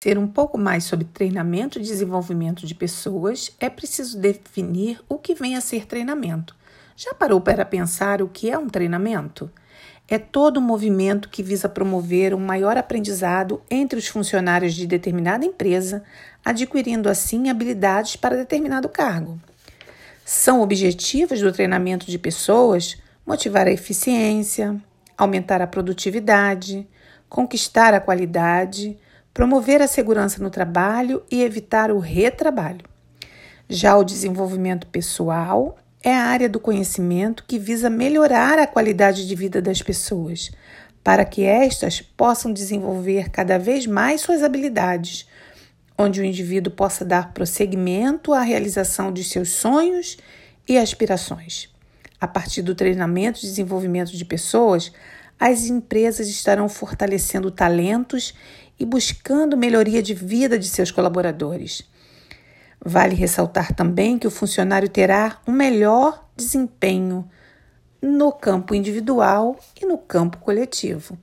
[0.00, 5.34] Ser um pouco mais sobre treinamento e desenvolvimento de pessoas, é preciso definir o que
[5.34, 6.54] vem a ser treinamento.
[6.96, 9.50] Já parou para pensar o que é um treinamento?
[10.06, 15.44] É todo um movimento que visa promover um maior aprendizado entre os funcionários de determinada
[15.44, 16.04] empresa,
[16.44, 19.36] adquirindo assim habilidades para determinado cargo.
[20.24, 22.96] São objetivos do treinamento de pessoas
[23.26, 24.80] motivar a eficiência,
[25.16, 26.86] aumentar a produtividade,
[27.28, 28.96] conquistar a qualidade
[29.38, 32.84] promover a segurança no trabalho e evitar o retrabalho.
[33.68, 39.34] Já o desenvolvimento pessoal é a área do conhecimento que visa melhorar a qualidade de
[39.36, 40.50] vida das pessoas,
[41.04, 45.28] para que estas possam desenvolver cada vez mais suas habilidades,
[45.96, 50.16] onde o indivíduo possa dar prosseguimento à realização de seus sonhos
[50.68, 51.72] e aspirações.
[52.20, 54.90] A partir do treinamento e desenvolvimento de pessoas,
[55.38, 58.34] as empresas estarão fortalecendo talentos
[58.78, 61.88] e buscando melhoria de vida de seus colaboradores.
[62.84, 67.28] Vale ressaltar também que o funcionário terá um melhor desempenho
[68.00, 71.18] no campo individual e no campo coletivo.